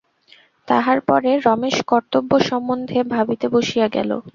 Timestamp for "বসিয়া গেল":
3.55-4.11